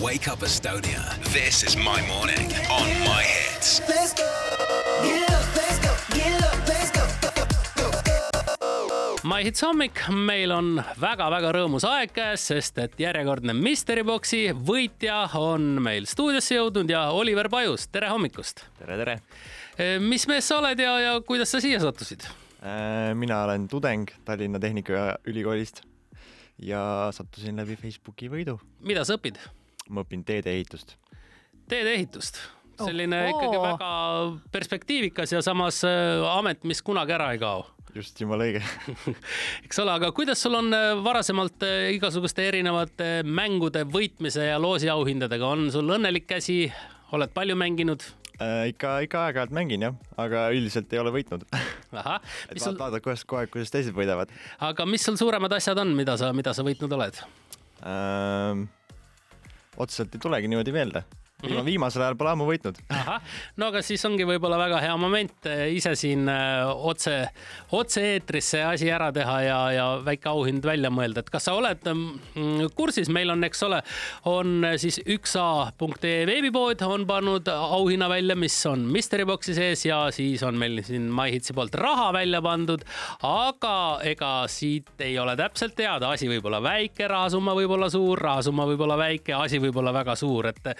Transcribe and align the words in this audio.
Wake 0.00 0.32
Up 0.32 0.40
Estonia. 0.40 1.02
This 1.32 1.62
is 1.62 1.76
my 1.76 2.00
morning 2.08 2.48
on 2.72 2.88
my 3.04 3.22
hits. 3.22 3.82
Let's 3.88 4.14
go. 4.14 4.24
Get 5.04 5.28
up, 5.28 5.44
let's 5.56 5.78
go. 5.84 5.92
Get 6.14 6.40
up, 6.40 6.68
let's 6.68 6.90
go. 6.90 7.04
My 9.28 9.42
Hits 9.44 9.60
hommik, 9.60 10.00
meil 10.08 10.54
on 10.56 10.80
väga-väga 10.96 11.52
rõõmus 11.52 11.84
aeg 11.84 12.14
käes, 12.16 12.46
sest 12.48 12.80
et 12.80 12.96
järjekordne 13.02 13.52
Mystery 13.52 14.00
Boxi 14.06 14.54
võitja 14.56 15.26
on 15.36 15.82
meil 15.84 16.08
stuudiosse 16.08 16.56
jõudnud 16.56 16.88
ja 16.88 17.10
Oliver 17.12 17.50
Pajus, 17.52 17.84
tere 17.92 18.08
hommikust. 18.08 18.64
tere, 18.80 18.96
tere! 19.04 19.20
mis 20.00 20.24
mees 20.32 20.48
sa 20.48 20.62
oled 20.62 20.80
ja, 20.80 20.96
ja 21.04 21.14
kuidas 21.20 21.52
sa 21.52 21.60
siia 21.60 21.80
sattusid? 21.82 22.24
mina 23.20 23.44
olen 23.44 23.68
tudeng 23.68 24.08
Tallinna 24.24 24.58
Tehnikaülikoolist 24.60 25.84
ja 26.58 27.08
sattusin 27.12 27.56
läbi 27.60 27.76
Facebooki 27.76 28.32
võidu. 28.32 28.58
mida 28.80 29.04
sa 29.04 29.20
õpid? 29.20 29.36
Ma 29.90 30.06
õpin 30.06 30.24
teedeehitust. 30.26 30.96
teedeehitust? 31.68 32.40
selline 32.80 33.18
Ohoo. 33.26 33.32
ikkagi 33.34 33.58
väga 33.60 33.90
perspektiivikas 34.54 35.34
ja 35.34 35.42
samas 35.44 35.82
äh, 35.84 36.24
amet, 36.32 36.64
mis 36.64 36.80
kunagi 36.82 37.12
ära 37.12 37.32
ei 37.34 37.42
kao 37.42 37.66
just, 37.96 38.20
jumala 38.20 38.46
õige 38.48 38.62
eks 39.66 39.80
ole, 39.82 39.94
aga 39.98 40.10
kuidas 40.16 40.42
sul 40.42 40.56
on 40.58 40.70
äh, 40.76 40.92
varasemalt 41.04 41.66
äh, 41.66 41.90
igasuguste 41.96 42.46
erinevate 42.48 43.10
mängude 43.26 43.84
võitmise 43.88 44.50
ja 44.50 44.58
loosiauhindadega, 44.62 45.52
on 45.56 45.68
sul 45.74 45.90
õnnelik 45.96 46.28
käsi, 46.30 46.62
oled 47.16 47.34
palju 47.36 47.56
mänginud? 47.58 48.04
äh, 48.38 48.70
ikka, 48.72 48.96
ikka 49.06 49.26
aeg-ajalt 49.28 49.54
mängin 49.56 49.88
jah, 49.88 50.00
aga 50.20 50.48
üldiselt 50.54 50.92
ei 50.94 51.02
ole 51.02 51.14
võitnud 51.14 51.46
ahah, 52.00 52.20
et 52.48 52.58
mis 52.58 52.66
sul, 52.66 52.78
vaata 52.80 53.02
kohe, 53.04 53.18
kohe, 53.26 53.46
kuidas 53.52 53.74
teised 53.74 53.96
võidavad 53.96 54.32
aga 54.70 54.88
mis 54.88 55.06
sul 55.06 55.18
suuremad 55.20 55.58
asjad 55.58 55.80
on, 55.82 55.94
mida 55.98 56.18
sa, 56.20 56.34
mida 56.36 56.54
sa 56.56 56.66
võitnud 56.66 56.98
oled? 56.98 57.24
ähm, 57.82 58.68
otseselt 59.84 60.14
ei 60.14 60.22
tulegi 60.22 60.48
niimoodi 60.50 60.74
meelde 60.76 61.04
Mhm. 61.40 61.48
Viima, 61.48 61.62
viimasel 61.64 62.04
ajal 62.04 62.16
pole 62.20 62.32
ammu 62.34 62.46
võitnud. 62.48 62.78
No 63.60 63.70
aga 63.70 63.80
siis 63.84 64.02
ongi 64.04 64.26
võib-olla 64.28 64.58
väga 64.60 64.80
hea 64.82 64.96
moment 65.00 65.46
eh, 65.48 65.66
ise 65.74 65.92
siin 65.98 66.28
eh, 66.28 66.68
otse, 66.68 67.14
otse-eetris 67.76 68.50
see 68.54 68.62
asi 68.64 68.90
ära 68.92 69.10
teha 69.14 69.36
ja, 69.44 69.58
ja 69.74 69.86
väike 70.04 70.30
auhind 70.30 70.64
välja 70.66 70.90
mõelda, 70.92 71.24
et 71.24 71.30
kas 71.32 71.48
sa 71.48 71.54
oled 71.56 71.84
mm, 71.86 72.70
kursis, 72.76 73.10
meil 73.12 73.32
on, 73.32 73.44
eks 73.46 73.64
ole, 73.66 73.80
on 74.30 74.66
eh, 74.68 74.76
siis 74.80 75.00
üksa.ee 75.04 76.26
veebipood 76.28 76.84
on 76.86 77.06
pannud 77.08 77.48
auhinna 77.50 78.10
välja, 78.12 78.36
mis 78.38 78.56
on 78.68 78.84
Mystery 78.92 79.26
Boxi 79.28 79.56
sees 79.56 79.84
ja 79.88 80.02
siis 80.14 80.44
on 80.46 80.58
meil 80.60 80.82
siin 80.86 81.08
MyHitsi 81.14 81.56
poolt 81.56 81.76
raha 81.80 82.10
välja 82.16 82.42
pandud. 82.44 82.84
aga 83.26 83.76
ega 84.06 84.32
siit 84.50 85.00
ei 85.04 85.16
ole 85.20 85.36
täpselt 85.40 85.76
teada, 85.78 86.12
asi 86.12 86.28
võib 86.30 86.46
olla 86.50 86.60
väike, 86.64 87.08
rahasumma 87.08 87.56
võib 87.56 87.76
olla 87.76 87.90
suur, 87.92 88.20
rahasumma 88.20 88.68
võib 88.68 88.84
olla 88.86 88.98
väike, 89.00 89.34
asi 89.36 89.60
võib 89.62 89.80
olla 89.80 89.94
väga 89.94 90.16
suur, 90.18 90.50
et 90.52 90.72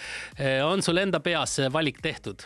on 0.65 0.83
sul 0.83 1.01
enda 1.03 1.21
peas 1.21 1.57
see 1.61 1.71
valik 1.73 2.03
tehtud? 2.03 2.45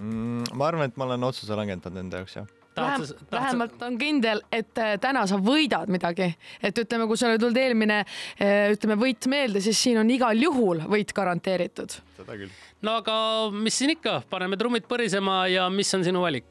mm,. 0.00 0.52
ma 0.54 0.68
arvan, 0.70 0.90
et 0.90 0.98
ma 1.00 1.08
olen 1.10 1.30
otsuse 1.30 1.56
langetanud 1.58 2.04
enda 2.04 2.22
jaoks 2.22 2.40
jah 2.40 2.50
Vähem, 2.76 3.02
vähemalt 3.32 3.82
on 3.84 3.98
kindel, 4.00 4.38
et 4.48 4.78
äh, 4.80 4.94
täna 5.00 5.26
sa 5.28 5.36
võidad 5.36 5.90
midagi, 5.92 6.30
et 6.64 6.78
ütleme, 6.80 7.04
kui 7.04 7.18
sulle 7.20 7.34
ei 7.36 7.40
tulnud 7.42 7.58
eelmine 7.60 7.98
äh, 8.00 8.70
ütleme 8.72 8.96
võit 8.96 9.28
meelde, 9.28 9.60
siis 9.60 9.76
siin 9.76 10.00
on 10.00 10.08
igal 10.10 10.40
juhul 10.40 10.80
võit 10.88 11.12
garanteeritud. 11.12 11.98
seda 12.16 12.38
küll 12.40 12.54
no 12.80 12.96
aga 13.02 13.16
mis 13.52 13.76
siin 13.76 13.92
ikka, 13.92 14.22
paneme 14.32 14.56
trummid 14.56 14.88
põrisema 14.88 15.42
ja 15.52 15.68
mis 15.68 15.92
on 15.98 16.06
sinu 16.06 16.24
valik? 16.24 16.48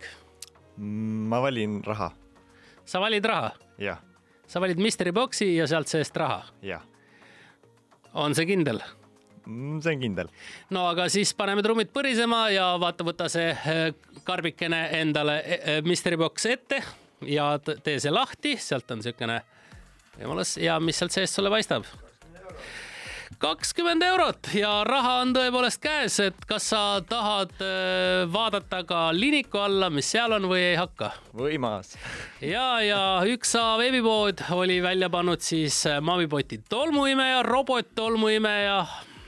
mm, 0.77 1.25
ma 1.33 1.41
valin 1.41 1.81
raha 1.89 2.11
sa 2.85 3.01
valid 3.01 3.25
raha, 3.25 3.51
jah, 3.81 4.05
sa 4.45 4.61
valid 4.61 4.77
mystery 4.77 5.15
box'i 5.15 5.55
ja 5.55 5.65
sealt 5.73 5.89
seest 5.89 6.21
raha, 6.21 6.43
jah 6.61 6.85
on 8.13 8.37
see 8.37 8.45
kindel? 8.45 8.81
Mm, 9.51 9.81
see 9.83 9.95
on 9.95 10.03
kindel. 10.05 10.31
No 10.73 10.87
aga 10.91 11.07
siis 11.11 11.33
paneme 11.37 11.63
trummid 11.65 11.91
põrisema 11.93 12.45
ja 12.53 12.71
vaata, 12.81 13.05
võta 13.07 13.29
see 13.31 13.51
äh, 13.51 13.83
karbikene 14.27 14.85
endale 15.01 15.39
äh, 15.41 15.81
mystery 15.85 16.19
box 16.19 16.47
ette 16.49 16.81
ja 17.27 17.53
tee 17.61 17.99
see 18.01 18.13
lahti, 18.13 18.55
sealt 18.59 18.89
on 18.91 19.01
niisugune 19.01 19.41
võimalus 20.17 20.55
ja 20.61 20.79
mis 20.83 20.97
sealt 21.01 21.13
seest 21.15 21.37
sulle 21.37 21.51
paistab? 21.53 21.85
kakskümmend 23.41 24.03
eurot 24.05 24.51
ja 24.53 24.69
raha 24.85 25.15
on 25.23 25.31
tõepoolest 25.33 25.79
käes, 25.81 26.19
et 26.21 26.43
kas 26.45 26.67
sa 26.69 26.81
tahad 27.09 27.53
äh, 27.65 28.27
vaadata 28.29 28.83
ka 28.85 28.99
liniku 29.15 29.63
alla, 29.63 29.89
mis 29.89 30.11
seal 30.13 30.35
on 30.35 30.45
või 30.51 30.61
ei 30.67 30.75
hakka? 30.77 31.09
võimas. 31.37 31.95
Ja, 32.45 32.81
ja 32.85 33.01
üks 33.25 33.55
A 33.57 33.79
veebipood 33.81 34.45
oli 34.53 34.77
välja 34.83 35.09
pannud 35.09 35.41
siis 35.41 35.79
äh, 35.89 35.97
Mamipoti 36.05 36.61
tolmuimeja, 36.69 37.41
robot-tolmuimeja, 37.47 38.77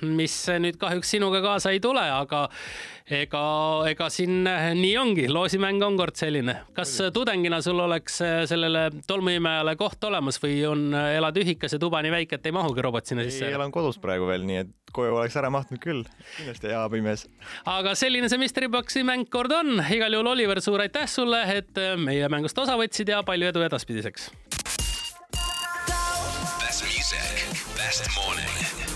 mis 0.06 0.36
nüüd 0.60 0.80
kahjuks 0.82 1.16
sinuga 1.16 1.42
kaasa 1.44 1.74
ei 1.74 1.82
tule, 1.84 2.04
aga 2.04 2.48
ega, 3.12 3.44
ega 3.90 4.08
siin 4.14 4.48
äh, 4.48 4.70
nii 4.78 4.94
ongi, 5.00 5.26
loosimäng 5.32 5.82
on 5.84 5.98
kord 6.00 6.18
selline. 6.20 6.56
kas 6.76 6.96
tudengina 7.14 7.62
sul 7.62 7.80
oleks 7.84 8.22
äh, 8.24 8.36
sellele 8.50 8.90
tolmuimejale 9.08 9.76
koht 9.80 10.04
olemas 10.08 10.40
või 10.44 10.62
on, 10.68 10.86
elad 10.94 11.38
ühikas 11.40 11.76
ja 11.76 11.82
tuba 11.82 12.02
nii 12.04 12.14
väike, 12.14 12.40
et 12.40 12.48
ei 12.48 12.56
mahugi 12.56 12.86
robot 12.86 13.10
sinna 13.10 13.26
sisse? 13.28 13.48
ei 13.48 13.58
elan 13.58 13.74
kodus 13.74 14.00
praegu 14.02 14.28
veel, 14.30 14.48
nii 14.48 14.62
et 14.64 14.74
koju 14.94 15.18
oleks 15.18 15.38
ära 15.40 15.52
mahtunud 15.54 15.84
küll. 15.84 16.04
kindlasti 16.38 16.72
hea 16.72 16.84
abimees. 16.86 17.28
aga 17.66 17.96
selline 18.00 18.32
see 18.32 18.42
Mystery 18.42 18.72
Boxi 18.72 19.04
mäng 19.08 19.28
kord 19.34 19.52
on. 19.52 19.80
igal 19.84 20.14
juhul, 20.14 20.34
Oliver, 20.36 20.62
suur 20.64 20.86
aitäh 20.86 21.10
sulle, 21.10 21.44
et 21.58 21.84
meie 22.00 22.30
mängust 22.32 22.58
osa 22.60 22.78
võtsid 22.80 23.12
ja 23.12 23.24
palju 23.28 23.52
edu 23.52 23.66
edaspidiseks. 23.68 24.32
Best 26.64 26.84
music, 26.90 27.66
best 27.78 28.10
morning. 28.16 28.93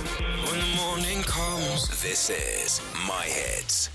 The 0.58 0.76
morning 0.76 1.22
comes. 1.22 1.88
This 2.02 2.32
is 2.32 2.82
my 3.06 3.26
hits. 3.26 3.92